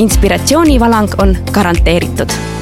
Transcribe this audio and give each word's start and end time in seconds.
Inspiratsioonivalang 0.00 1.08
on 1.18 1.36
garanteeritud 1.52 2.59